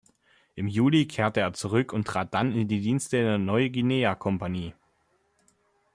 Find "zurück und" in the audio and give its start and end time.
1.53-2.07